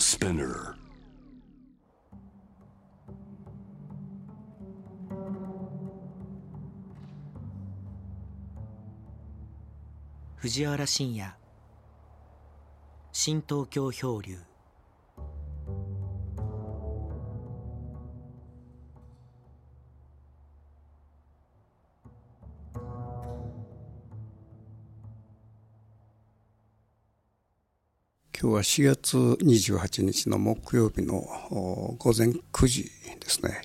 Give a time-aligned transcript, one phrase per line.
[0.00, 0.74] Spinner.
[10.38, 11.30] 藤原信也
[13.12, 14.49] 新東京漂流
[28.50, 31.20] 今日は4月28日の木曜日の
[31.98, 32.90] 午前9時で
[33.28, 33.62] すね、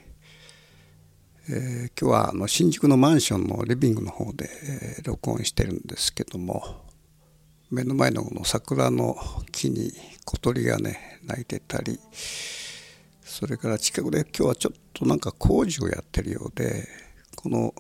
[1.50, 4.48] えー、今日はあの新宿のマンションのリビングの方で、
[5.04, 6.84] 録音してるんですけども
[7.72, 9.18] 目の前のこの桜の
[9.52, 9.92] 木に
[10.24, 12.00] 小鳥がね鳴いてたり
[13.24, 16.88] それから近くで今日はちょっとなんか工事をやってるようで
[17.36, 17.74] この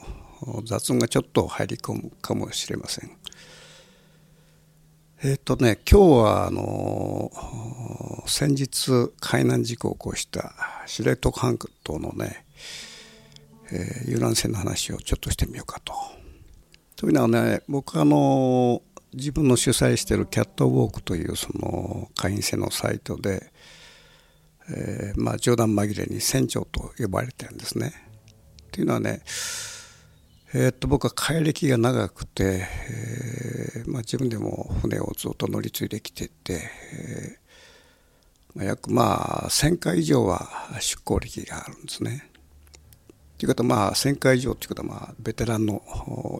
[0.65, 3.11] 雑音がちょっと入り込むかもしれません。
[5.27, 7.31] えっ、とね今日はあの
[8.27, 10.53] 先日海難事故を起こした
[10.85, 12.45] 知床半島のね、
[13.71, 15.95] えー、遊覧船の話をちょっとしてみようかと。
[16.95, 18.83] というのはね僕はあの
[19.15, 23.51] 自分の主催してるキャットウォークというその会員制のサイトで、
[24.69, 27.93] え、まあ冗談紛れに船長と呼ばれてるんですね。
[28.67, 29.23] っていうのはね
[30.57, 36.61] えー、っと僕は帰歴が長くて、えーまあ、自分でも船をずっと乗り継いできてて、
[36.93, 40.47] えーまあ、約まあ1,000回以上は
[40.79, 42.29] 出航歴があるんですね。
[43.37, 45.81] ということはまあ1,000回以上ということはまあベテランの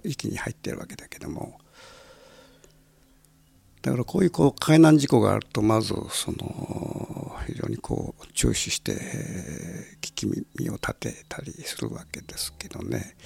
[0.06, 1.60] 域に入っているわけだけども
[3.82, 8.94] だからこういうこう海難事故があるとまずその非常にこう注視して
[10.00, 13.18] 聞き耳を立てたりするわけですけどね。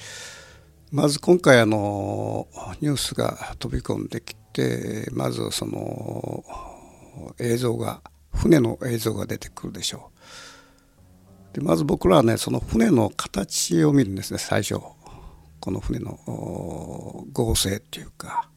[0.91, 2.47] まず今回あの
[2.81, 6.43] ニュースが飛び込んできてまずその
[7.39, 8.01] 映像が
[8.33, 10.09] 船の映像が出てくるでしょ
[11.53, 11.55] う。
[11.55, 14.79] でまず僕らはねその船の形を見るんですね最初。
[15.59, 16.17] この船の
[17.33, 18.49] 合成っていうか、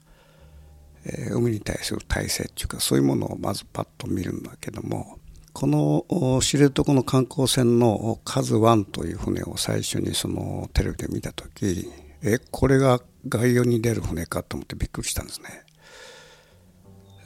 [1.05, 5.19] えー、海に対する体制っていうかそういうものをまずパッと見るんだけども
[5.53, 11.91] この知床の観光船の「カズワンという船を最初にそのテレビで見た時
[12.25, 15.65] えこれが外洋に出る船かと思ってびっくりしたんですね。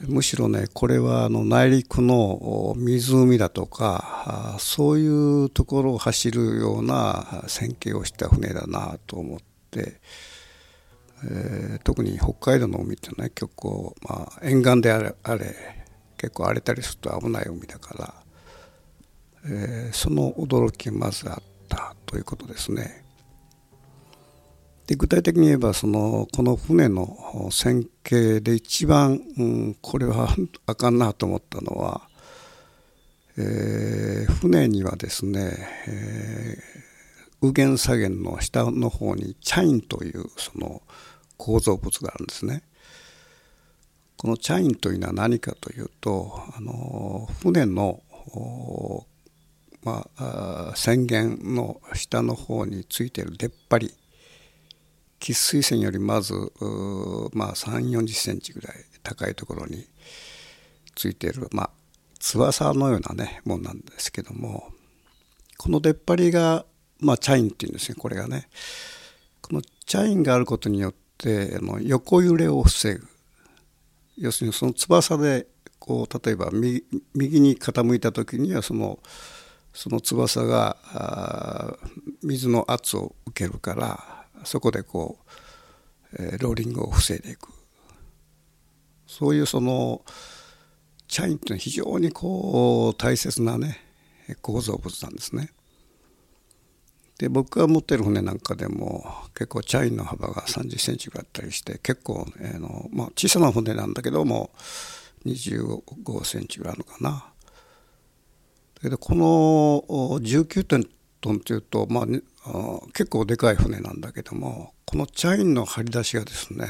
[0.01, 9.39] むしろねこれはあの内陸の湖だとかそういうところを走るような線形をした船だなと思っ
[9.71, 9.99] て、
[11.25, 15.55] えー、特に北海道の海ってね結構、まあ、沿岸であれあれ
[16.17, 18.13] 結構荒れたりすると危ない海だから、
[19.45, 23.06] えー、その驚きがまずあったということですね。
[24.87, 30.33] で具体的に言えばそのこの船の線形で一番、うん、これは
[30.65, 32.07] あかんなと思ったのは、
[33.37, 40.81] えー、船にはですね、えー、右舷左舷の下の方にチャインというその
[41.35, 42.63] 構造物があるんですね。
[44.15, 48.01] このチャインというのは何かというとあの船の
[49.83, 53.93] まあ、宣言の下の方についている出っ張り
[55.19, 56.33] 喫水線よりまず
[57.33, 59.85] まあ3 4 0センチぐらい高いところに
[60.95, 61.69] ついている、まあ、
[62.19, 64.71] 翼のようなねもんなんですけども
[65.57, 66.65] この出っ張りが、
[66.99, 68.47] まあ、チャインっていうんですねこれがね。
[69.41, 73.07] このチャインがあることによってあの横揺れを防ぐ。
[74.17, 75.47] 要するにその翼で
[75.79, 78.99] こう例えば右右に傾いた時にはその
[79.73, 81.77] その翼が
[82.23, 85.17] 水の圧を受けるからそこでこ
[86.13, 87.49] う、えー、ローリングを防いでいく
[89.05, 90.01] そういうその
[91.07, 93.79] チャインっていうのは非常にこう大切なね
[94.41, 95.49] 構造物なんですね。
[97.17, 99.03] で僕が持ってる船なんかでも
[99.33, 104.51] 結構チャインの幅が30センチぐらいあったりして結構、ね、あの、まあ、小さな船なんだけども
[105.25, 107.33] 25センチぐらいあるのかな。
[108.75, 109.83] だけどこの
[110.19, 110.87] 19点
[111.21, 112.05] トンっていうと、まあ、
[112.93, 116.67] 結構でかい船なんだけどもこのチャインの張り出しがですね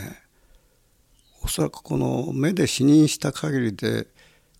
[1.44, 4.08] おそらくこの目で視認した限りで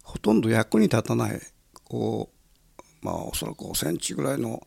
[0.04, 1.42] ほとんど役に立たない
[1.84, 4.62] こうまあおそらく5センチぐらいの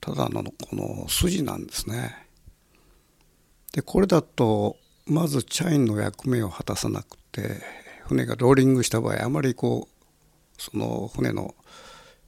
[0.00, 2.28] ただのこの筋なんですね。
[3.72, 4.76] でこれだと
[5.06, 7.60] まずチャインの役目を果たさなくて
[8.06, 11.54] 船がローリングした場合あまりこうその船の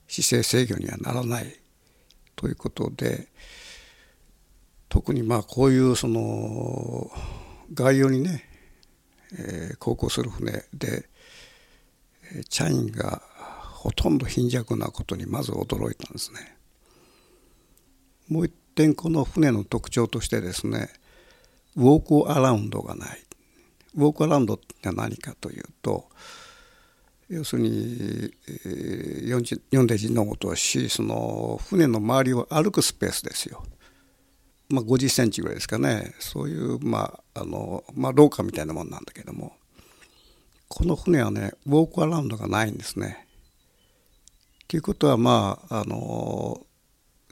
[0.09, 1.61] 姿勢制御にはならない
[2.39, 3.27] ということで
[4.89, 7.11] 特にまあこういうその
[7.75, 8.49] 外洋にね、
[9.37, 11.09] えー、航行する船で
[12.49, 13.21] チャイが
[13.73, 16.57] ほとんど貧弱なことにまず驚いたんですね。
[18.29, 20.91] もう一点この船の特徴としてですね
[21.77, 23.19] ウォークアラウンドがない
[23.97, 26.09] ウォークアラウンドって何かというと
[27.29, 28.33] 要するに
[29.71, 33.65] 読んで字のごとをしその船の周りを歩くスペースですよ。
[34.71, 39.55] まあ、50センチぐらいですかねそういうまああの、まあ、廊下みたいなもんなんだけども
[40.69, 43.27] この船はねウォークアラウンドがないんですね。
[44.67, 46.61] ということはまああの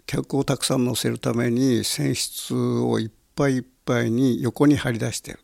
[0.06, 5.40] 客をたくさん乗せるために船室をいっぱいいっぱいに横に張り出してる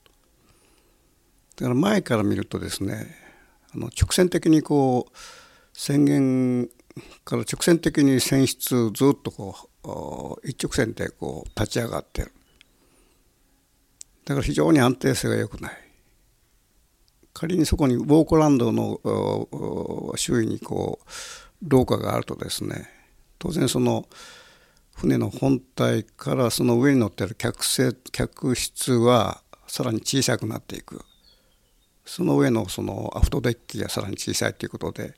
[1.56, 3.21] だから前から見るとですね
[3.74, 5.16] あの直線的にこう
[5.72, 6.68] 宣言
[7.24, 9.68] から直線的に船室ずっとこ
[10.42, 12.32] う一直線でこう立ち上がってる。
[14.24, 15.72] だから非常に安定性が良くない。
[17.32, 19.00] 仮にそこにウォークランドの
[20.16, 21.06] 周囲にこう
[21.66, 22.88] 廊下があるとですね
[23.38, 24.06] 当然その
[24.94, 27.64] 船の本体からその上に乗ってる客
[28.12, 31.04] 客室はさらに小さくなっていく。
[32.04, 35.14] その上のそのアフトデッキがさらに小さいということで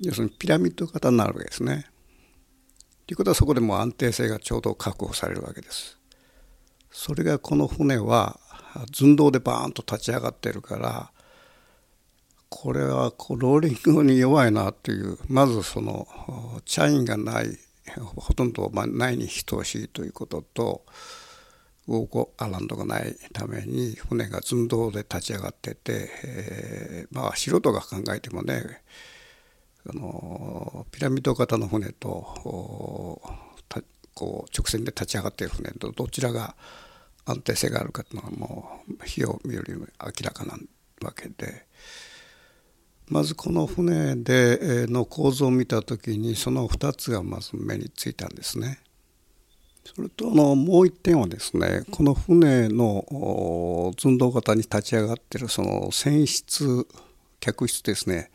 [0.00, 1.86] 要するにピラミッド型になるわけですね。
[3.06, 5.98] ということはそこでも安定性がちょうど確保されるわけです。
[6.90, 8.40] それがこの船は
[8.92, 11.10] 寸胴でバーンと立ち上がってるから
[12.48, 16.06] これはローリングに弱いなというまずその
[16.64, 17.58] チャインがない
[18.16, 20.84] ほとんどないに等しいということと
[21.88, 28.82] ウォークアランドがないために船が寸胴で立ち上がってて、えー、まあ素人が考えてもね
[29.88, 33.20] あのピラミッド型の船と
[34.16, 36.56] こう直線で立ち上がっている船とどちらが
[37.26, 40.56] 安定性があるかというのはもう火を見るよりも明らかな
[41.02, 41.66] わけで
[43.08, 48.80] まずこの船での構造を見た時にその2つがまず目についたんですね。
[49.94, 56.86] それとあのもう一点はですねこの船の寸胴型に立ち上がってるその船室
[57.40, 58.30] 客室ですね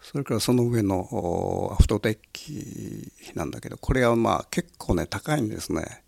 [0.00, 6.02] それからその上のアフトデッキなんだけどこれはまあ結構ね高いんですね。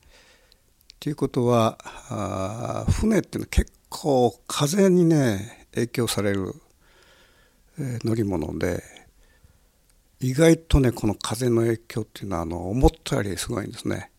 [1.01, 1.79] ということは
[2.91, 6.55] 船っていうのは結構風にね影響される
[7.79, 8.83] 乗り物で
[10.21, 14.11] 意外とねこの風の影響っていうのはあの思ったよりすごいんですね。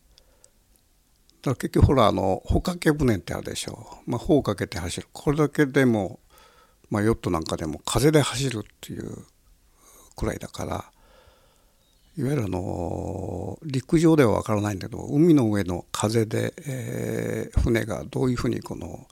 [1.45, 5.07] だから結局ほらあの帆掛け船ってあるでしょう、まあ、帆をかけて走る。
[5.13, 6.19] これだけでも、
[6.89, 9.25] まあ、ヨットなんかでも風で走るっていう
[10.15, 10.85] くらいだから
[12.17, 19.05] いわゆるあの陸上では分からないんだけど海の上の風で、えー、船がどういうふうにこの、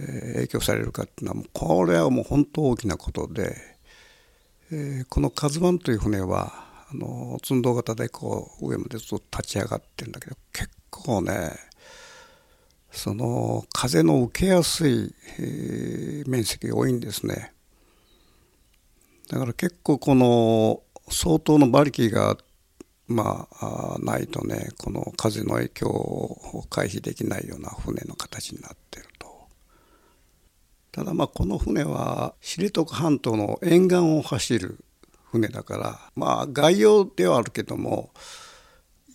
[0.00, 3.54] えー、影響されるかっていうのはもうこれはもう本当大きなことで、
[4.72, 11.52] えー、この「カズワンという船はあの寸胴型でこう上までずっと立ち上がってるんだけど結構ね
[12.90, 17.52] その風の受けやすい、えー、面積が多いんですね。
[19.28, 22.36] だから結構この相当の馬力が
[23.06, 29.30] まあないとねこの風の影響を回避できないような船の形になってると。
[30.90, 34.84] ただまあこの船は知床半島の沿岸を走る
[35.30, 38.10] 船だからまあ外洋ではあるけども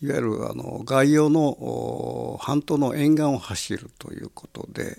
[0.01, 4.97] いわゆるあの外洋の半島の沿岸を走るということで、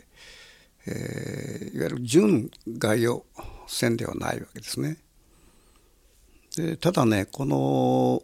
[0.86, 3.24] えー、いわゆる準外洋
[3.66, 4.98] 船ではないわけですね。
[6.56, 8.22] でただねこの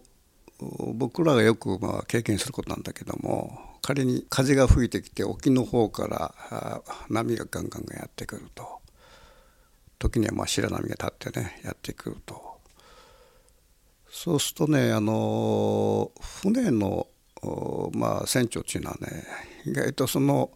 [0.94, 8.80] 僕らがよくまあ経験することなんだけども仮に風が吹いてきて沖の方から波がガンガンがやってくると
[9.98, 12.51] 時にはまあ白波が立ってねやってくると
[14.14, 17.06] そうするとねあの船の、
[17.94, 19.24] まあ、船長っていうのはね
[19.64, 20.50] 意外とその、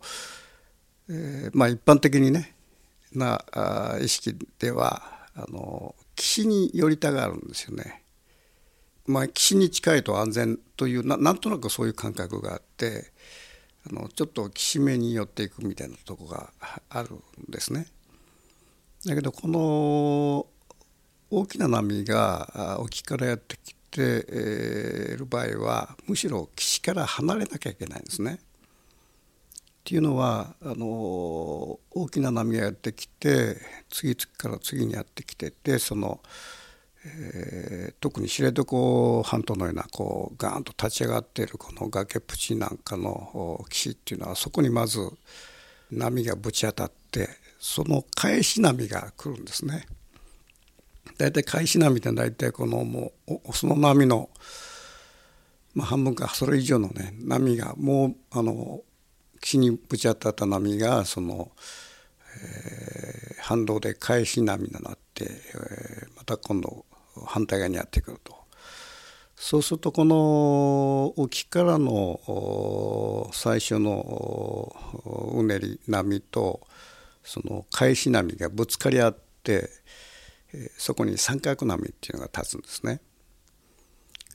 [1.09, 2.55] えー、まあ一般的にね
[3.15, 3.43] な
[4.03, 5.03] 意識では
[5.35, 8.03] あの岸に寄りたがるんですよね。
[9.07, 13.13] まあ、岸に近いと安全というななんとなくそういう感覚があって
[13.89, 16.51] あのちょっと岸目に寄っていくみたいなとこが
[16.91, 17.15] ある
[17.49, 17.87] んですね。
[19.07, 20.47] だけどこの
[21.31, 24.27] 大きな波が沖からやってきて
[25.15, 28.39] いる場合はむしろ岸から離れなきゃいけないんですね。
[28.39, 30.87] っていうのはあの
[31.93, 33.57] 大きな波がやってきて
[33.89, 36.21] 次々から次にやってきててその、
[37.05, 44.99] えー、特に知床半島のようなこうガーンと立ち上がっているこの崖っぷちなんかの岸っていうのはそこにまず
[45.93, 47.29] 波がぶち当たって
[47.61, 49.87] その返し波が来るんですね。
[51.19, 54.31] 大体海士波って大体このもうその波の、
[55.75, 58.81] まあ、半分かそれ以上のね波がもうあの
[59.41, 61.51] 岸にぶち当たった波がその、
[62.43, 66.85] えー、反動で返し波になって、えー、また今度
[67.27, 68.37] 反対側にやってくると。
[69.37, 74.75] そうするとこの沖からの最初の
[75.35, 76.67] うねり波と
[77.23, 79.69] その返し波がぶつかり合って
[80.79, 83.01] そこに三角波っていうのが立つんですね。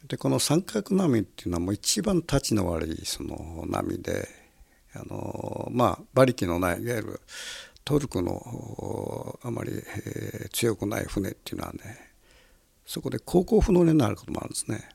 [0.07, 4.27] でこの三角波っていうのはもう一番立ちの悪いその波で
[4.93, 7.21] あのまあ馬力のないいわゆる
[7.85, 11.79] トルクのあまり、えー、強くない船っていうのはね
[12.85, 14.89] そこで航行不能になることもあるんですね。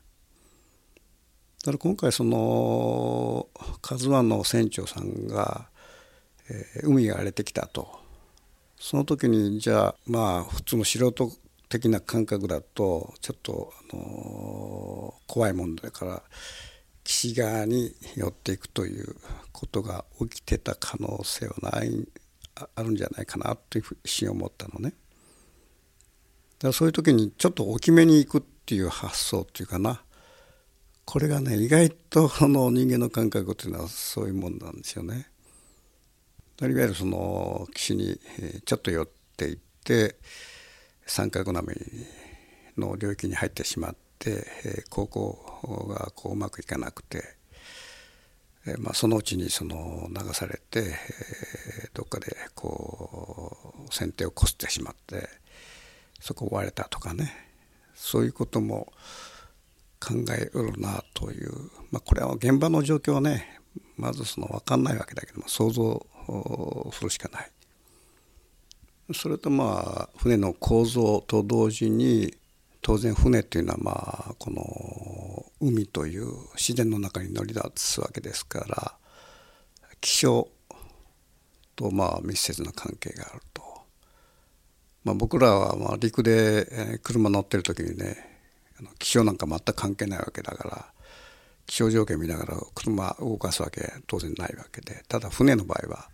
[1.63, 3.49] だから今回その
[3.81, 5.69] 「カズワンの船長さんが、
[6.49, 8.06] えー、海が荒れてきたと
[8.79, 11.31] その時にじゃあまあ普通の素人
[11.69, 16.23] 的な感覚だとちょっと、あのー、怖いもんだから
[17.03, 19.15] 岸側に寄っていくという
[19.51, 22.07] ことが起きてた可能性はない
[22.75, 24.89] あるんじゃないかなというふうに思ったのね。
[24.89, 30.01] だからそういう時にちょっと大きめに行くっていう発想っていうかな
[31.05, 35.29] これがね意外とあの人間の感覚っていうのはそういうもんなんですよね。
[36.59, 38.19] いわゆるその岸に
[38.65, 40.15] ちょっと寄っていって
[41.05, 41.63] 三角波
[42.77, 47.21] の領域に入ってしまって航行がこううまくいかなくて、
[48.79, 50.95] まあ、そのうちにその流されて
[51.93, 55.29] どっかでこう船底をこすってしまって
[56.19, 57.33] そこを割れたとかね
[57.93, 58.91] そういうことも
[59.99, 61.51] 考えうるなという、
[61.91, 63.61] まあ、これは現場の状況はね
[63.95, 66.05] まずその分かんないわけだけども想像
[66.93, 67.51] するしかない。
[69.13, 72.33] それとまあ船の構造と同時に
[72.81, 73.91] 当然船っていうのはま
[74.31, 78.93] あこの海という自然の中に乗り出すわけですから
[80.01, 80.47] 気象
[81.75, 83.65] とまあ密接な関係があると。
[85.03, 88.17] まあ、僕らはまあ陸で車乗ってる時にね
[88.99, 90.85] 気象なんか全く関係ないわけだから
[91.65, 96.09] 気象条件見ながら車動かすわけ当然ないわけでただ船の場合は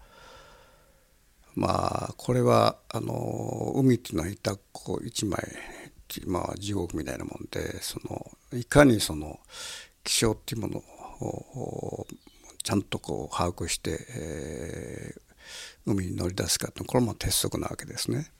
[1.55, 5.41] まあこれはあの海っていうのは板こう一枚
[6.25, 9.39] まあ地獄みたいなもんでそのいかにその
[10.03, 12.07] 気象っていうものを
[12.63, 18.31] ちゃんとこう把握して、えー、海に乗り出すかってこれも鉄則なわけですね。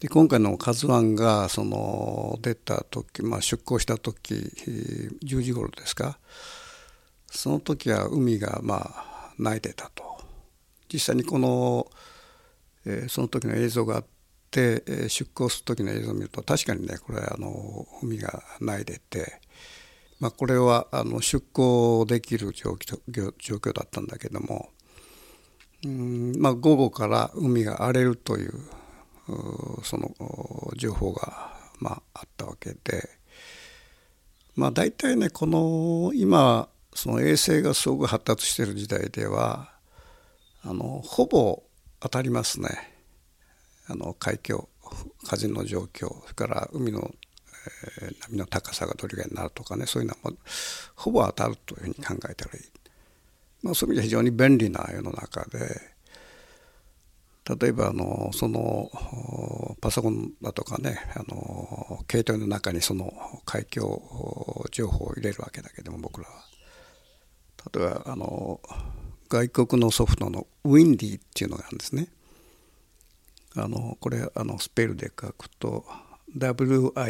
[0.00, 6.18] で今回の「カズワンがその出た時、まあ、出港した時10時頃ですか
[7.30, 10.10] その時は海がまあ泣いてたと
[10.92, 11.90] 実際にこの、
[12.84, 14.04] えー、その時の映像があっ
[14.50, 19.40] て、えー、出港する時の映像を見ると確かにねこれあの海が泣いてて、
[20.18, 24.70] まあ、これはあの出港できる状況状況だったんだけども
[25.84, 28.52] うんまあ午後から海が荒れるという
[29.82, 30.10] その
[30.76, 33.08] 情報が、まあ、あったわけで、
[34.56, 39.72] まあ、大体ねこの今その衛星がすごく発達している時代では
[40.62, 41.62] あのほぼ
[42.00, 42.68] 当たりますね。
[43.86, 44.68] あの海峡
[45.24, 47.10] 風の状況それから海の、
[48.02, 50.32] えー、波の高さがどれぐらいになるとかねそういうのは
[50.94, 52.64] ほぼ当たるというふうに考えたらいい、
[53.62, 55.58] まあ、そういう意味で非常に便利な世の中で
[57.58, 58.90] 例えばあのその
[59.80, 63.12] パソコンだとかねあの携帯の中にその
[63.44, 63.82] 海峡
[64.70, 66.44] 情報を入れるわけだけども僕らは。
[67.74, 68.60] 例えばあの
[69.30, 72.08] 外国のソフトのウィンディっていうのがあるんですね。
[73.56, 75.84] あのこれあのスペルで書くと
[76.36, 77.08] WINDY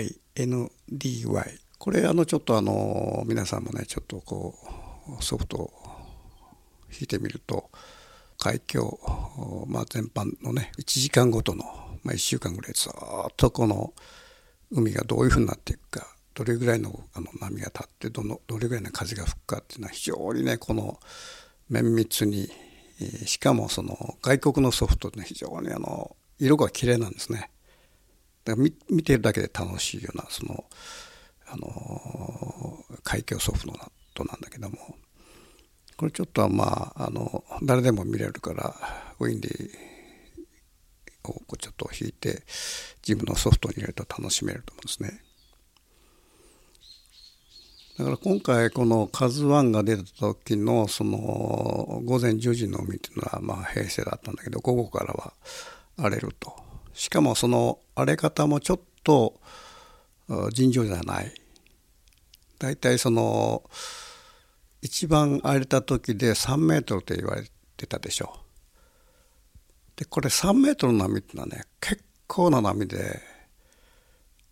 [1.79, 4.55] これあのちょっとあの皆さんもねちょっとこ
[5.19, 5.71] うソフトを
[6.91, 7.71] 引いてみると
[8.39, 8.99] 海峡、
[9.67, 11.65] まあ、全般のね1時間ごとの、
[12.05, 12.93] まあ、1週間ぐらいずっ
[13.37, 13.93] とこの
[14.71, 20.99] 海がどういうふうになっていくかどれぐらいのあの波が立ってどのどれぐらいの風が吹くかっていうのは非常にねこの
[21.71, 22.51] 綿密に
[23.25, 27.51] しかもその外国のソフトって非常にあの色が綺麗なんですね。
[28.45, 30.65] だから見てるだけで楽しいようなその
[31.47, 33.67] あの海峡ソフ
[34.15, 34.97] トなんだけども
[35.97, 38.75] これちょっとはまああの誰でも見れるから
[39.19, 39.71] ウィンディ
[41.25, 42.43] をちょっと引いて
[43.07, 45.23] 自分のソフトに入れると楽しめると思うんですね。
[48.01, 55.35] だから今回この「カズワンが出た時のその午前10時の海っていうのはまあ平成だったんだけど午後からは
[55.99, 56.57] 荒れると。
[56.95, 59.39] しかもその荒れ方もちょっと
[60.51, 61.35] 尋常じゃない。
[62.59, 63.65] 大体その
[64.81, 67.45] 一番荒れた時で3メートルと言われ
[67.77, 68.33] てたでしょ。
[68.35, 73.21] うでこれ3メートルの波っていうのはね結構な波で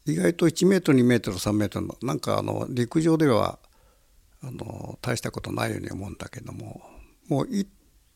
[0.08, 3.58] 意外と1メートル2メートル3メートルのなんかあの陸上では
[4.42, 6.80] あの大したことないように思うんだけども
[7.28, 7.48] もう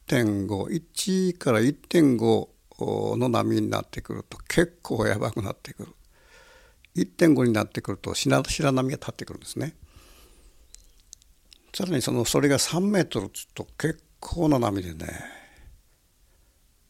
[0.09, 2.49] 1.51から1.5
[3.17, 5.89] の波になってくると結構やばくなってくる。
[6.97, 9.75] 1.5になってくると白白波が立ってくるんですね。
[11.75, 15.07] さらにそのそれが3メートルつと結構な波でね。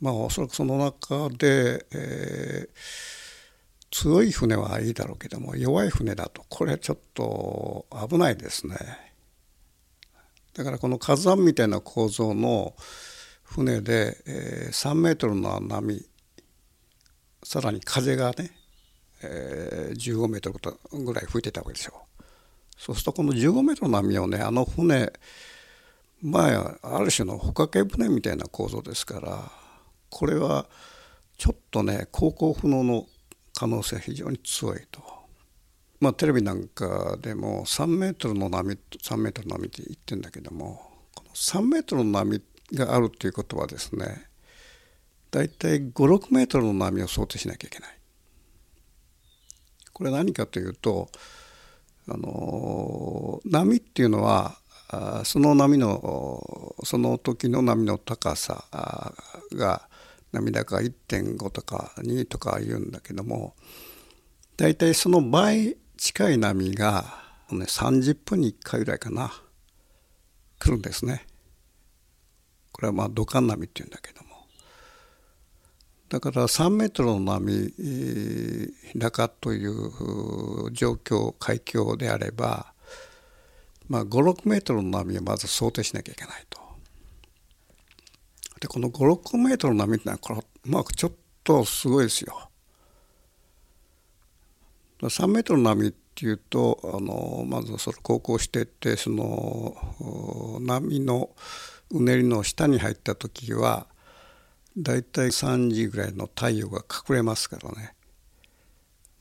[0.00, 3.21] まあおそらくその中で、えー、
[3.92, 8.76] 強い船はいいだろうけども弱い船だとこれちょっと危ないですね。
[10.54, 12.74] だからこの火山みたいな構造の
[13.42, 16.04] 船で、えー、3メートルの波
[17.42, 18.50] さらに風がね、
[19.22, 21.92] えー、15メートルぐらい吹いてたわけでしょ。
[22.18, 22.22] う
[22.78, 25.12] そうするとこの15メートルの波をねあの船
[26.22, 29.50] 前あある種の帆掛け船みたいな構造ですから
[30.08, 30.66] これは
[31.36, 33.06] ちょっとね航行不能の
[33.54, 35.02] 可能性が非常に強いと。
[36.00, 40.82] まあ、テレビなんかでも3メートルの波3メートルの波って言ってるんだけども
[41.14, 42.42] この3メートルの波
[42.74, 44.26] があるっていうことはですね
[45.30, 47.98] 大体56メートルの波を想定しなきゃいけない。
[49.92, 51.08] これ何かというと
[52.08, 54.56] あの波っていうのは
[55.24, 58.64] その波のその時の波の高さ
[59.52, 59.88] が
[60.32, 63.54] 波高1.5とか2とか言うんだけども
[64.56, 67.04] 大体その倍近い波が、
[67.50, 69.32] ね、30分に1回ぐらいかな
[70.58, 71.26] 来るんですね。
[72.72, 74.46] これはまあ土管波っていうんだけども
[76.08, 77.72] だから3メートルの波
[78.96, 82.72] 高という状況海峡であれば、
[83.88, 86.61] まあ、56メートルの波をまず想定しなきゃいけないと。
[88.62, 92.48] でこの56メートルの波ってのはこれ、まあ、ちょっとすごいですよ。
[95.00, 99.74] 3メートルの波っていうとあのまずそれ航行してってその
[100.60, 101.30] 波の
[101.90, 103.88] うねりの下に入った時は
[104.78, 107.96] だいたい3時ぐらいの太陽が隠れますからね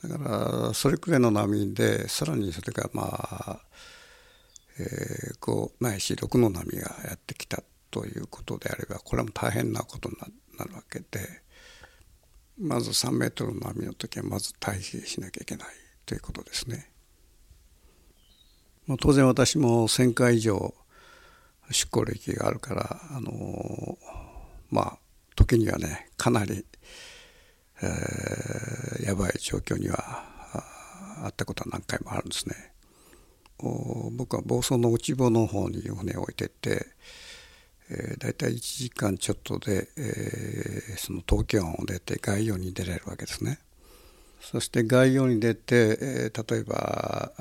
[0.03, 3.59] だからそれくらいの波でさらにそれがまあ、
[4.77, 10.15] えー、5ないし6の波がやってきたということであればこれも大変なことに
[10.57, 11.05] なるわけで
[12.57, 15.67] まず3メートルの波の時はまず退避しなきゃいけない
[16.05, 16.91] ということですね。
[18.87, 20.73] ま当然私も1,000回以上
[21.69, 23.97] 出航歴があるからあの
[24.69, 24.99] まあ
[25.35, 26.65] 時にはねかなり、
[27.81, 30.31] えー、やばい状況には
[31.23, 32.71] あったことは何回もあるんですね。
[34.11, 36.87] 僕は房総の内房の方に船を置いてって、
[37.91, 43.59] えー、大体1時間ちょっとで、えー、その東京湾を出て外洋に出れるわけですね。
[44.39, 47.31] そして外洋に出て、えー、例えば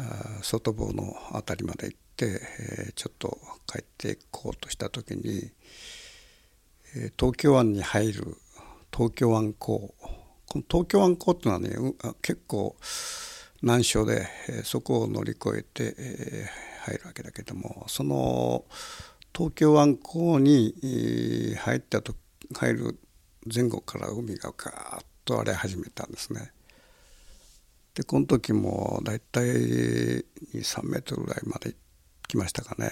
[0.42, 2.40] 外房の辺りまで行って、
[2.88, 5.50] え、ちょっと帰っていこうとした時に、
[6.94, 8.36] え、東京湾に入る
[8.92, 9.94] 東京湾港
[10.46, 12.76] この東京湾港っていうのはね結構
[13.62, 18.64] 難所で、え、そこを乗り越えて、えー、入るわけだけどもその
[19.34, 22.14] 東京湾港に、えー、入ったと
[22.54, 23.00] 入る
[23.52, 26.52] 前後から海がガーッと荒れ始めたんですね。
[27.94, 30.24] でこの時もだいたい3
[30.88, 31.74] メートルぐらいまで
[32.28, 32.90] 来ましたかね。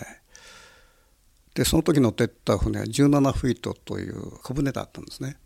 [1.55, 5.37] でその時乗ってった船は17フィートという小舟だったんですね。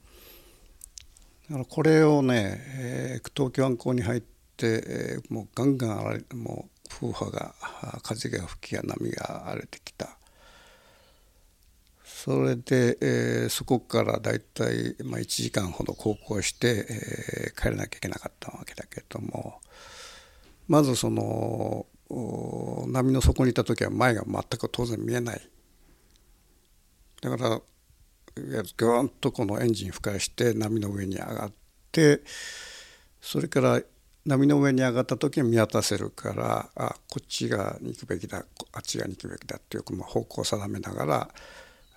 [1.49, 4.21] だからこれをね、えー、東京湾港に入っ
[4.57, 7.55] て、えー、もうガンガン荒れもう風波が
[8.03, 10.19] 風が吹きや波が荒れてきた。
[12.25, 19.61] それで、えー、そこからだいたい、まあ、1時間ほど航行して、えー、帰らなきゃいけなかったわけだけども
[20.69, 21.85] まずその
[22.87, 25.41] 波の底にいた時は前が全く当然見えない。
[27.23, 27.61] だから
[28.77, 31.53] ぐわんとこのエンジン吹かして波の上に上がっ
[31.91, 32.21] て
[33.21, 33.81] それから
[34.25, 41.29] 波の上に上がった時に見渡せるからあこっち側に行くべきだあっち側に行くべきだっていう方向を定めながら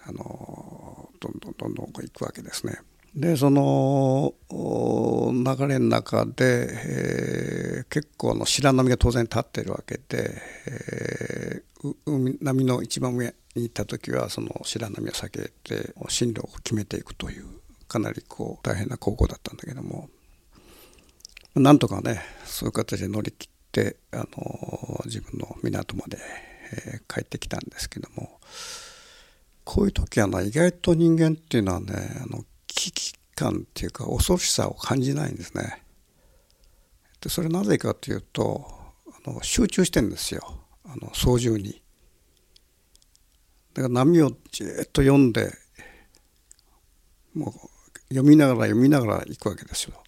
[0.08, 2.78] あのどんどんどんどん行くわけですね。
[3.16, 17.46] でその流れの中で、えー、結構の白波が当然立ってるわけで、えー、海波の一番上に行った時はその白波を避けて進路を決めていくという
[17.88, 20.10] かなりこう大変な高校だったんだけども
[21.56, 26.18] なんとかねそういう形で乗り切ってあの自分の港まで、
[26.74, 28.42] えー、帰ってきたんですけども
[29.66, 35.84] こういう時は、意外と人間っていうのはねあの危機感っていうか恐ろしさを感じないんですね。
[37.20, 38.66] でそれなぜかというと
[39.26, 41.82] あの集中してんですよあの操縦に。
[43.74, 45.52] だから波をじっと読んで
[47.34, 47.54] もう
[48.10, 50.02] 読みながら読みながら行くわけですよ。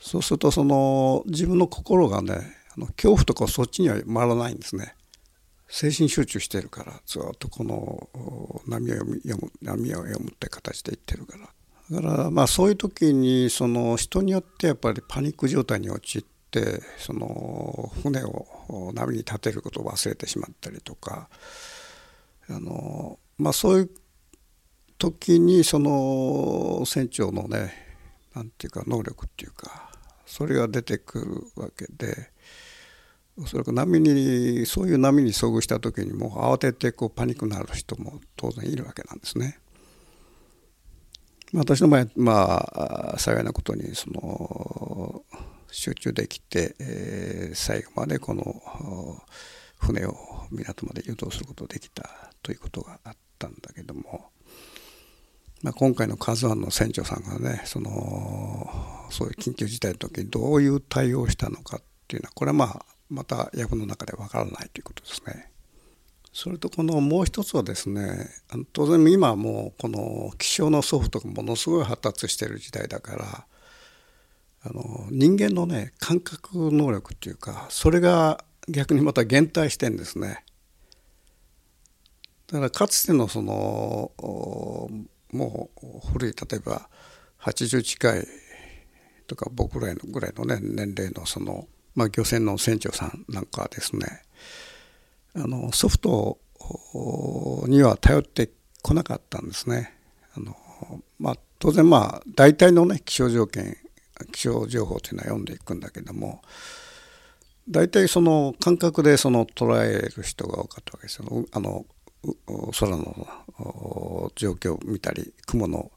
[0.00, 2.34] そうするとその自分の心がね
[2.76, 4.94] あの恐怖とかそっちには回らないんですね。
[5.68, 8.08] 精神集中してるからずっとこの
[8.66, 21.28] 波を読む波を読むって形で言ってるからだからまあそういう時にその人によってやっぱりパニック状態に陥ってその船を波に立てることを忘れてしまったりとか
[22.48, 23.90] あのまあそういう
[24.98, 27.72] 時にその船長のね
[28.34, 29.90] なんていうか能力っていうか
[30.26, 31.18] それが出てく
[31.56, 32.35] るわけで。
[33.38, 39.58] おそらく波にそういう波に遭遇した時にも慌ててこうパニックになる人も当然いるわけなんですね。
[41.52, 45.22] 私の場合まあ幸いなことにその
[45.70, 49.22] 集中できて、えー、最後までこの
[49.78, 50.16] 船を
[50.50, 52.08] 港まで誘導することができた
[52.42, 54.30] ということがあったんだけども、
[55.62, 58.70] まあ、今回の「カズワンの船長さんがねその
[59.10, 65.50] そういう緊急事態の時にどういう対応をしたのかっていうのはこれはまあまた役の中でわからないということですね。
[66.32, 68.28] それとこのもう一つはですね
[68.74, 73.46] 当然今はもうこの気象のソフトがものすごい発達している時代だから
[74.62, 80.44] あの人間のね感覚能力っていうかそれが逆にまた減退してんですね。
[82.48, 84.12] だからかつてのその
[85.32, 86.90] もう古い例えば
[87.40, 88.26] 80近い
[89.26, 91.66] とか僕らぐらいのね年齢のその
[91.96, 94.22] まあ、漁船の船長さんなんかはですね
[95.34, 96.38] あのソフト
[97.66, 98.50] には頼って
[98.82, 99.92] こなかったんですね。
[100.36, 100.56] あの
[101.18, 103.76] まあ、当然まあ大体のね気象条件
[104.32, 106.40] 気象情報というのは読んでいくんだけども
[107.68, 111.46] 大体その感覚でその捉える人が多かったわけですよ。
[111.52, 111.84] あの
[112.78, 115.90] 空の状況を見たり雲の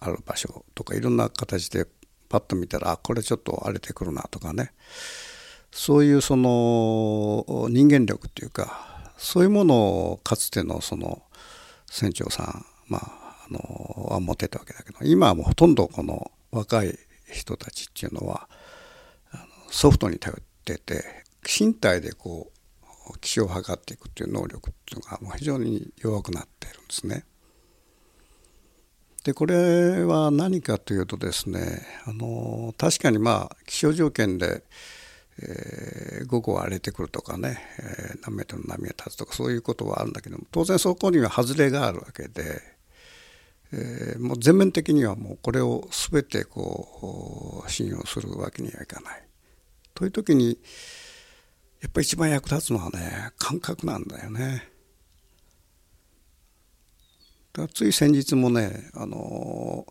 [0.00, 1.86] ある場所とかいろんな形で
[2.28, 4.72] パッと見たらあこれちょっと荒れてくるなとかね
[5.70, 9.76] そういうその人間力っていうかそういうもの
[10.12, 11.22] をかつてのその
[11.86, 16.98] 船長さんまああのは持ってたわけだけど今はもうほとんどこの若い
[17.30, 18.48] 人たちっていうのは
[19.70, 21.04] ソフトに頼ってて
[21.44, 22.50] 身体でこ
[23.14, 27.24] う気象を測っていくっていう能力っていうのがもう非常に弱くなってるんですね。
[29.28, 34.62] でこれは何かというとですねあの確かにまあ気象条件で、
[35.42, 42.62] えー、午後は荒れてくるとかね、えー、何メートルの波が立つとかそういうことはあるんだけども当然そこには外れがあるわけで、
[43.74, 49.22] えー、もう全面的にはもうこれを全てこう信用するわけにはいかない。
[49.92, 50.58] という時に
[51.82, 54.77] やっぱり一番役立つのはね感覚なんだよね。
[57.66, 59.86] つい先日もねあの、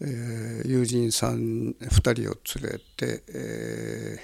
[0.00, 4.18] えー、友人さん2人を連れて、え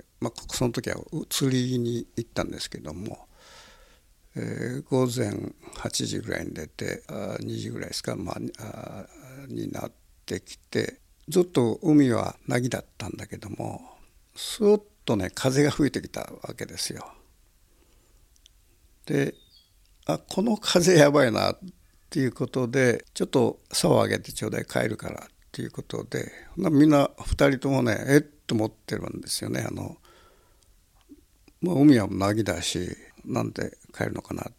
[0.00, 0.96] ーまあ、その時は
[1.28, 3.28] 釣りに行ったんですけども、
[4.36, 5.32] えー、午前
[5.76, 9.06] 8時ぐらいに出てあ2時ぐらいですか、まあ、あ
[9.48, 9.92] になっ
[10.26, 13.80] てきてずっと海は凪だったんだけども
[14.34, 17.12] スーッとね風が吹いてきたわけですよ。
[19.06, 19.34] で
[20.06, 21.58] あこの風やばいなっ
[22.10, 29.96] ていうことでちょっと竿を上げてちょうだい帰るからっていうことでみんな2人ともねえっと思ってるんですよねあの、
[31.62, 32.90] まあ、海は凪だし
[33.24, 34.50] なんで帰るのかな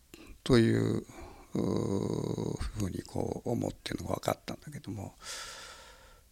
[0.44, 1.06] という
[1.54, 5.14] ふうにこう思ってるのが分かったんだけども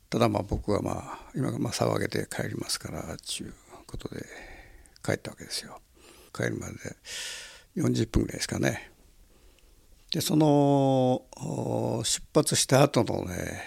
[0.09, 3.53] ただまあ僕はまあ今まあ竿を上げて帰りますからという
[3.87, 4.25] ことで
[5.03, 5.79] 帰ったわけですよ。
[6.33, 6.73] 帰るまで
[7.75, 8.92] 40分ぐらいですかね。
[10.13, 11.23] でその
[12.03, 13.63] 出発した後のね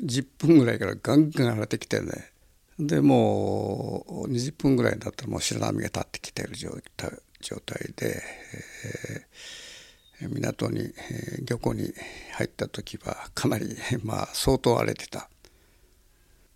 [0.00, 2.30] 10分ぐらいからガンガン荒れてきてね
[2.78, 8.22] でもう20分ぐらいだったらもう白波が立ってきてる状態状態で、
[10.20, 11.92] えー、港に、えー、漁港に
[12.34, 15.28] 入った時はかなり まあ相当荒れてた。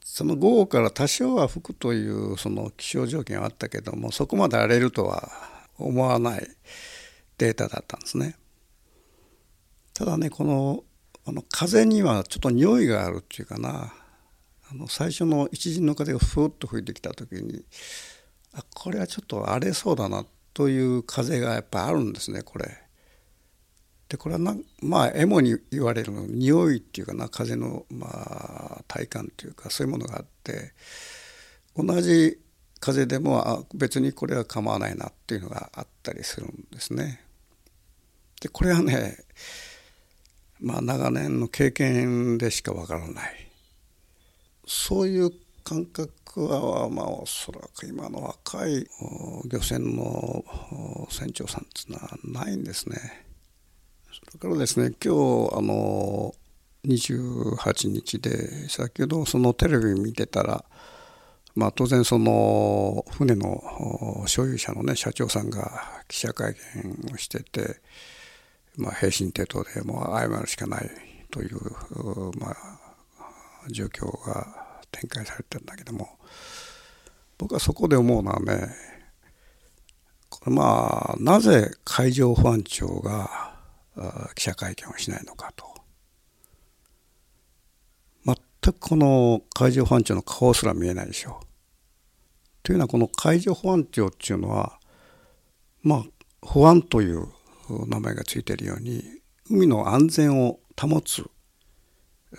[0.05, 5.31] その午後から多少は吹くというその気象条件はあったけどもそこまで荒れるとは
[5.79, 6.49] 思わない
[7.39, 8.35] データだったんですね。
[10.01, 10.83] ただねこの
[11.27, 13.93] あの風にはちょっと匂いがあるっていうかな
[14.73, 17.67] あの最初の一陣の風がふーっと吹いてきた時に
[18.55, 22.79] あこれはちょっと荒れそうだなという風がやっぱあるんですねこれ。
[24.09, 30.73] でこれはなまあエモに言われるの匂いっていうかな風のまあ体感っていうかそういうものがあって
[31.77, 32.39] 同じ
[32.81, 37.21] 風でもあ別にこれは構わないなっていうのがあったりするんですね。
[38.41, 39.19] でこれはね
[40.61, 43.51] まあ長年の経験でしかわからない
[44.67, 45.31] そういう
[45.65, 48.87] 感覚はまあおそらく今の若い
[49.47, 50.45] 漁船の
[51.11, 53.27] 船長さんっていうのはないんですね。
[54.13, 56.35] それからですね今日あの
[56.87, 60.65] 28日で先ほどそのテレビ見てたら
[61.55, 67.81] まあ、当然その船の所有者のね社長さんが記者会見をしてて、
[68.77, 70.91] まあ、平身低頭でもう謝るしかない
[71.31, 71.59] という、
[72.39, 72.57] まあ、
[73.71, 76.19] 状況が展開されてるんだけども
[77.39, 78.69] 僕はそこで思うのはね
[80.29, 83.55] これまあなぜ海上保安庁が
[84.35, 85.67] 記者会見をしないのかと
[88.25, 88.37] 全
[88.75, 91.47] くこの海上保安庁の顔すら見えないでしょう。
[92.63, 94.79] というのはこの海上保安庁っていうのは
[95.83, 96.05] まあ
[96.43, 97.27] 保安という
[97.87, 99.03] 名前がついているように
[99.49, 101.25] 海の安全を保つ、
[102.33, 102.37] え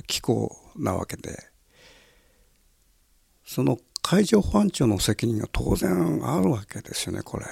[0.00, 1.38] ー、機構なわけで
[3.44, 7.46] その海上保安庁の責任が当然あるわけですよねこれ。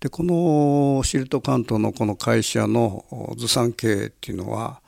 [0.00, 4.82] でこの知床関東のこの会社のずさん経営っていうのは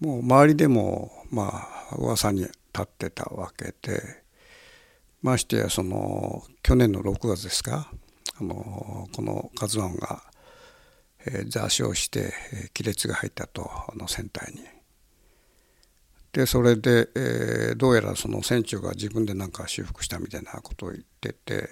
[0.00, 4.22] もう周りでもまあ噂に立ってたわけで
[5.22, 7.90] ましてやその去年の6月ですか
[8.40, 10.22] あのこの「カズワンが、
[11.26, 12.32] えー、座礁して
[12.76, 14.60] 亀裂が入ったとあの船体に。
[16.32, 21.68] でそれで、えー、どうやらその船長が自分で何か修復したみたいなことを言ってて、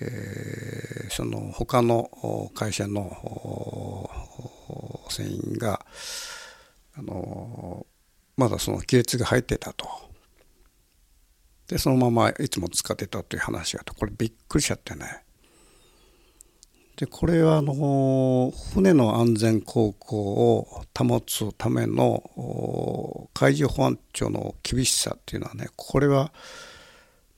[0.00, 4.10] えー、その他の会社の
[5.08, 5.84] 船員が
[6.96, 7.86] あの
[8.36, 9.88] まだその亀裂が入ってたと。
[11.66, 15.23] でそのままいつも使ってたという話があってこれびっくりしちゃってね。
[16.96, 26.32] でこれはあの船の安全航行を保つための海上保安庁の厳しさっていうのはねこれは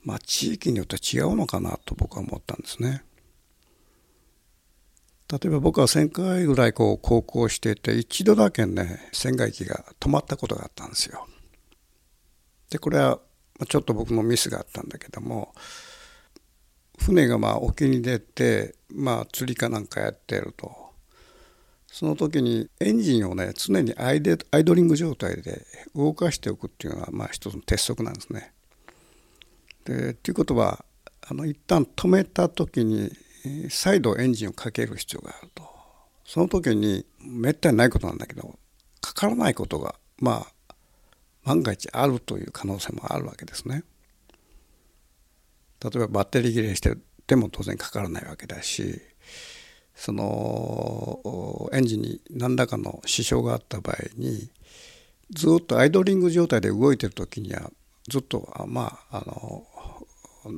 [0.04, 3.02] まあ地域によって違うのかなと僕は思ったんですね。
[5.28, 11.26] 例えば僕は1000回ぐらいこう航行していて一度だけね船外機が止まったことがあったんですよ。
[12.70, 13.18] でこれは
[13.68, 15.54] ちょっと僕のミスがあったんだけども
[16.98, 20.86] 船がまあ沖に出てまあ釣りかなんかやってると
[21.86, 28.52] その時にエンジンをね常にアイデアイドリング状態で動かしておくっていうのがまあ一つの鉄則なんですね。
[29.84, 30.84] でっていうことは
[31.28, 33.10] あの一旦止めた時に
[33.70, 35.62] 再度エンジンをかける必要があると
[36.24, 38.58] その時にめったにないことなんだけど
[39.00, 40.74] かからないことがまあ
[41.44, 43.84] 万が一あるという可能性もあるわけですね。
[45.90, 46.96] 例えばバッテリー切れして
[47.26, 49.00] ても当然かからないわけだし
[49.94, 54.50] そのエンジンに何らかの支障があった場合に
[55.30, 57.70] ずっとアイドリング状態で動いてる時には
[58.08, 59.66] ずっとまああの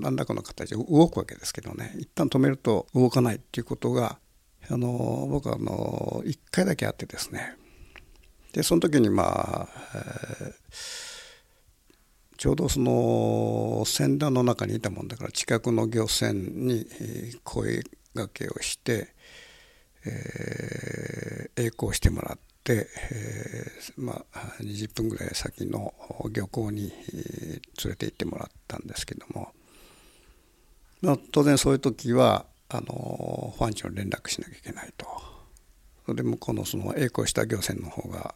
[0.00, 1.94] 何らかの形で動くわけですけどね。
[1.98, 4.18] 一旦止めると動かないっていうことが
[4.68, 7.56] あの僕はあの1回だけあってですね。
[8.52, 10.52] でその時にまあ、えー、
[12.38, 16.86] ちょうどその船団の中にいたもんだから近くの漁船に
[17.44, 17.82] 声
[18.14, 19.08] がけをして、
[20.06, 25.92] えー、栄光してもらって、えー、まあ、20分ぐらい先の
[26.32, 29.52] 漁港に連れて行ってもらったんですけども
[31.00, 35.06] まあ、当然そういう時はあの保安庁に連絡しなきゃいけないと。
[36.04, 38.34] それで向こうのその栄光した漁船の方が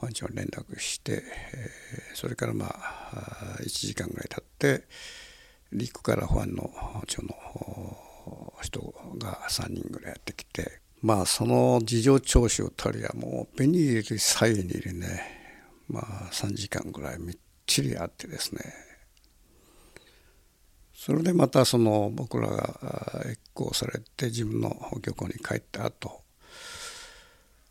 [0.00, 4.84] 保安庁に連絡して、えー、それからまあ1時間ぐらい経って
[5.72, 6.70] 陸から保安の
[7.06, 7.34] 庁の
[8.62, 8.80] 人
[9.18, 15.20] が3人ぐらいやってきてまあその事情聴取を取りはもう紅入り左右に入りね
[15.88, 18.60] まあ3時間ぐらいみっちりあってですね。
[20.94, 26.22] それでまたその僕らが越行されて自分の漁港に帰った後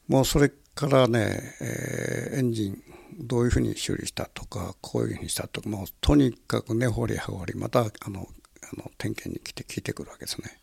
[0.08, 2.82] もうそれからね、えー、エンジン
[3.18, 8.28] どういうふうに修理したとかこういうふうにしたとかもうとにかく根掘り葉掘りまたあの
[8.62, 10.60] あの点検に来て聞いてくるわけですね。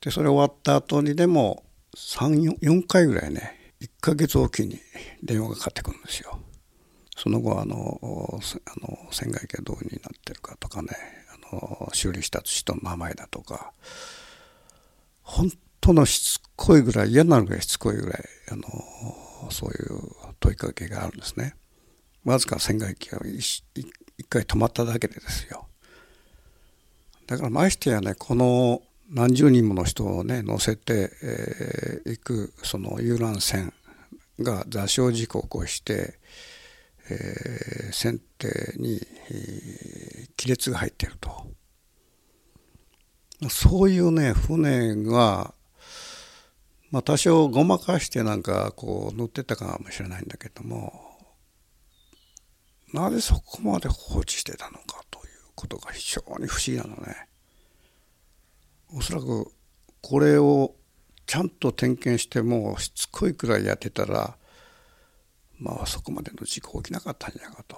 [0.00, 1.64] でそれ終わった後にでも
[1.96, 4.78] 34回ぐらいね1ヶ月おきに
[5.22, 6.38] 電話がかかってくるんですよ。
[7.16, 10.90] その後あのあの船外機がどうになってるかとかね
[11.50, 13.72] あの修理した人の名前だとか
[15.22, 18.62] 本当のしつこいぐらい嫌なのがしつこいぐらいあの
[19.50, 20.00] そういう
[20.40, 21.54] 問いかけがあるんですね。
[22.24, 23.64] わずか船外機が一
[24.28, 25.66] 回止まっただけでですよ。
[27.26, 33.72] だからましてやねこの何十人もの人をね乗せてい、えー、くその遊覧船
[34.40, 36.18] が座礁事故を起こして、
[37.10, 41.46] えー、船底に、えー、亀裂が入っていると
[43.48, 45.54] そういうね船が、
[46.94, 50.92] まあ、多少ごまかしてなんかこう乗ってたかもしれないんだけども
[52.92, 55.24] なぜそこまで放置してたのかという
[55.56, 57.26] ことが非常に不思議なのね。
[58.96, 59.50] おそらく
[60.02, 60.76] これを
[61.26, 64.36] ちゃんと点検してもしつこいくらいやってたら
[65.58, 67.76] まあそこまでの事故起きなかったんじゃないかと。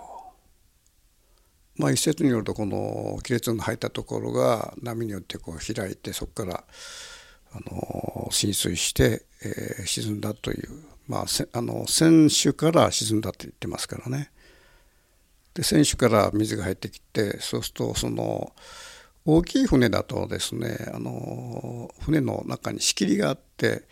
[1.76, 6.64] まあ一説によるとこの亀裂の入ったところが波によってこう開いてそこから
[7.56, 10.68] あの浸水して、えー、沈んだという
[11.08, 14.30] まああの船首から沈んだって言ってますからね。
[15.54, 18.52] で船首から水が入ってきてそうするとその
[19.24, 23.84] 大きい船だとですねあの船の中に仕切りがあって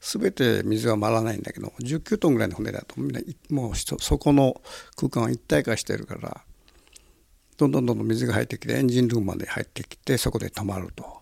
[0.00, 4.60] 全て水は回らないんだけど19トンぐらいの船だとみんなもうそこの
[4.96, 6.42] 空間は一体化してるから
[7.58, 11.19] どんどんどんどん水が入ってきてエンジンルームまで入ってきてそこで止まると。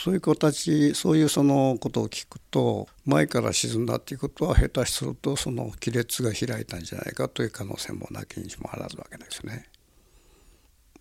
[0.00, 9.66] そういう子たちそういうそのことを聞くと前から沈んだっていうことは下手するとその亀裂が開いたんじゃないかという可能性もなきにしもあらずわけですね。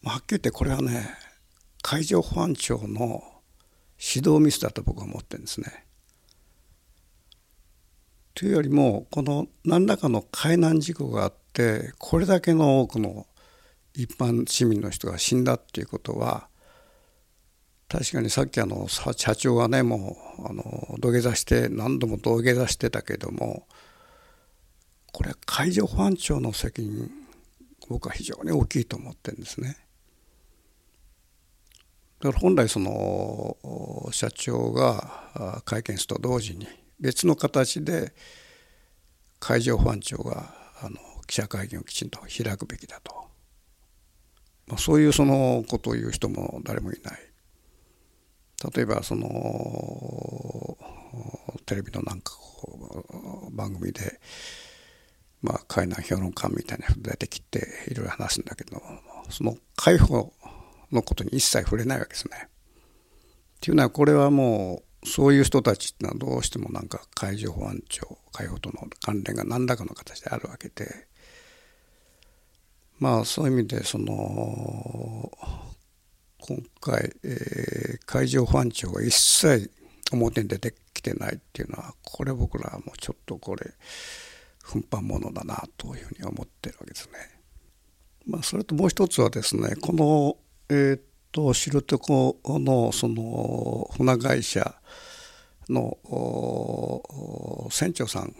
[0.03, 1.12] はっきり言ってこれはね
[1.83, 3.21] 海上保安庁の
[3.99, 5.86] 指導ミスだと僕は思ってるんですね。
[8.33, 13.27] というよりもこの何らかの海難事故があってこれだけの多くの
[13.93, 16.47] 一般市民の人が死んだっていうことは
[17.89, 23.65] 確かにさっきあの社長がねもうあの土下座して何度も土下座してたけども
[25.13, 27.10] これ海上保安庁の責任
[27.88, 29.78] 僕は非常に大きいと思ってるんですね。
[32.19, 36.67] だから本来その社長が会見すると同時に
[37.00, 38.13] 別の形で
[39.39, 40.97] 海上保安庁があの
[41.28, 43.13] 記者会見をきちんと開くべきだと、
[44.67, 47.19] まあ、そういうそのことを言う人も誰もいない
[48.73, 50.77] 例えばその
[51.65, 54.19] テレビのなんかこう番組で
[55.41, 58.81] まあ海難評論家みたいな人出てきていろいろ話すんだけど
[59.29, 60.33] その解放
[60.91, 62.47] のことに一切触れないわけですね。
[63.57, 71.07] っていうのはこれはもうそういう人たちってのはどうしてもなんか海上保安庁海保との関連が何らかの形であるわけで
[72.99, 75.31] まあそういう意味でその
[76.47, 79.71] 今回、えー、海上保安庁が一切
[80.12, 83.65] 表に出てきてないっていうのはこれ僕らはもうちょっとこれ
[84.63, 87.13] 奮発ものだなというふうに思ってるわけですね。
[88.25, 90.38] まあ、それともう一つはですねこの
[90.69, 90.99] えー、
[91.31, 91.97] と知床
[92.60, 94.75] のその船会社
[95.69, 95.97] の
[97.69, 98.36] 船長さん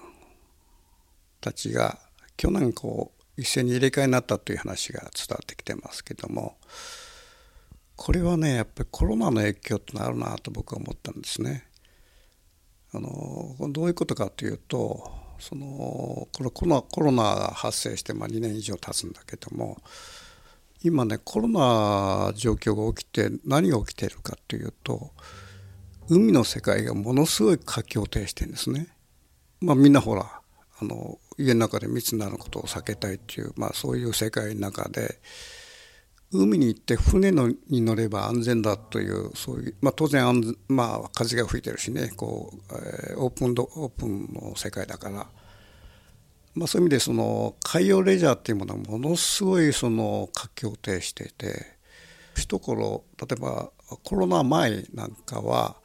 [1.40, 2.00] たちが
[2.36, 6.58] 去年こう一斉に入れ替えになったという話が伝わってきてますけども
[7.98, 11.66] これはねやっぱりコロナの影響ってのあるなと僕は思ったんですね。
[12.94, 19.78] あのどういうことかというとそのこれコロナが発生してまあ2年以上経つんだけども
[20.84, 25.12] 今ねコロナ状況が起きて何が起きているかというと
[26.08, 28.88] 海の世界がものすごい活況を呈してるんですね。
[29.60, 30.40] まあ、みんなほら
[30.80, 35.20] あの家の中で密になることを避けたいっていう、まあ、そういう世界の中で
[36.32, 45.28] 海に行って船のに乗れば安全だというそういう、まあ、当然安、まあ、風が吹いてるしねこう、えー、オープンドオープンの世界だから。
[46.54, 51.78] まあ、そういう意味でその海洋レジャーっていうものはものすごいその活況を呈していて
[52.36, 53.70] 一頃例えば
[54.04, 55.76] コロナ前なんかは、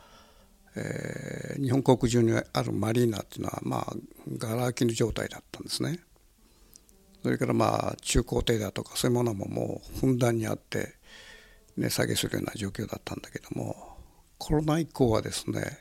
[0.75, 3.95] えー、日本国中にあるマリーナっていうのはまあ
[4.39, 6.01] がら空きの状態だったんですね。
[7.23, 10.95] それからまあ中高艇だとかそういうものももうふんだんにあって
[11.77, 13.97] 値下げするような状況だったんだけども
[14.39, 15.79] コロナ以降はですね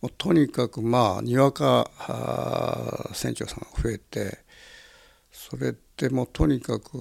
[0.00, 1.90] もうとにかくまあにわか
[3.12, 4.38] 船長さんが増えて
[5.30, 6.98] それでもうとにかく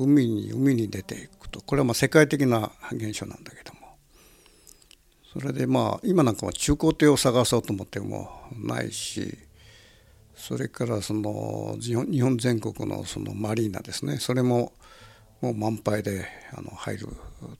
[0.00, 1.60] 海に海に出ていくと。
[1.60, 3.80] これはまあ世界的な現象なんだけども。
[5.32, 9.36] それでまあ今なんかは中古艇を探そうと思ってもないし
[10.36, 14.72] それからその日本全国のそのマリーナですねそれも
[15.40, 16.26] もう満杯で
[16.56, 17.08] あの入る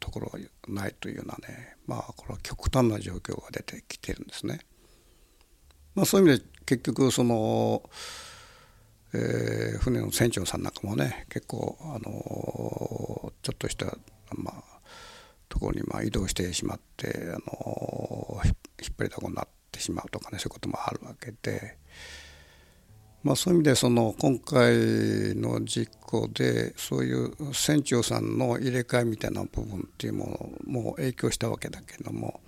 [0.01, 4.61] ところがないというようなねまあこれは極端な状況が出てきてるんですね。
[5.95, 7.83] まあ、そういう意味で結局その、
[9.13, 13.97] えー、船の船長さんなんかもね結構あのちょっとした
[14.35, 14.63] まあ
[15.49, 18.55] ところにまあ移動してしまってあの引っ
[18.99, 21.84] 張りだこになってしまうとかねそういうこともあるわけで。
[23.25, 32.41] まあ、そういう意味でその今回の事故でそういう船長さんの入れ替えみたいな部分っていうものも影響したわけだけども、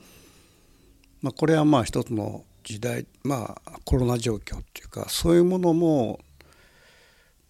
[1.22, 6.20] まあ、これはまあ一つの時代まあコロナ状況っていうかそういうものも、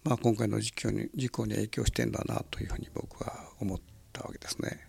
[0.05, 3.79] まあ、今回の事故に事故に影響してんだなというふうに僕は思っ
[4.13, 4.87] たわけですね。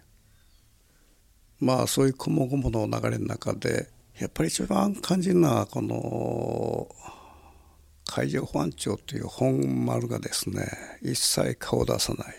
[1.58, 6.86] まあそういうこもごもの流れの中でやっぱり一番感じるのはこの
[8.08, 10.66] 海上保安庁という本丸がですね
[11.02, 12.34] 一切顔を出さない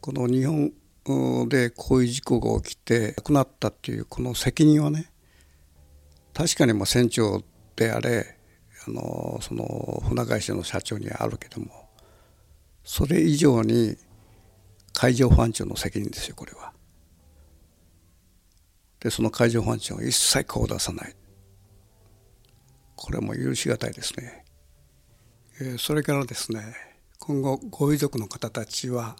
[0.00, 0.72] この日本
[1.48, 5.10] でこういう事故が起きて亡くなったっていうこの責任はね
[6.34, 7.42] 確かにも船長
[7.76, 8.36] であれ
[8.86, 11.88] あのその船会社の社長にはあるけども
[12.84, 13.96] それ以上に
[14.92, 16.72] 海上保安庁の責任ですよこれは。
[19.00, 21.14] でその海上保安庁は一切顔を出さない
[22.98, 24.44] これも許し難いですね。
[25.78, 26.74] それからですね
[27.20, 29.16] 今後ご遺族の方たちは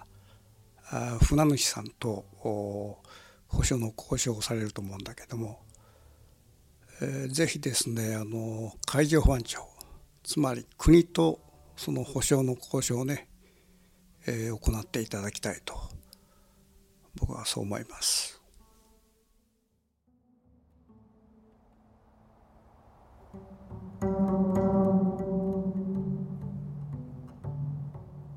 [1.23, 3.01] 船主さんと保
[3.63, 5.61] 証の交渉をされると思うんだけども、
[7.01, 9.61] えー、ぜひですねあの海上保安庁
[10.25, 11.41] つまり国と
[11.77, 13.29] その保証の交渉をね、
[14.27, 15.75] え、行っていただきたいと
[17.15, 18.38] 僕はそう思います。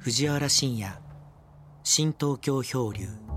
[0.03, 0.91] 藤原信也
[1.83, 3.30] 新東京漂流。